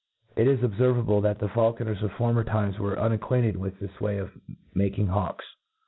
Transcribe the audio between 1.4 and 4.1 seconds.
faulconers of former times were unacquainted with this